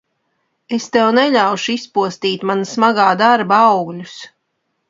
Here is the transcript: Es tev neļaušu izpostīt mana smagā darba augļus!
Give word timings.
Es 0.77 0.87
tev 0.95 1.09
neļaušu 1.17 1.73
izpostīt 1.75 2.47
mana 2.53 2.71
smagā 2.73 3.09
darba 3.23 3.63
augļus! 3.69 4.19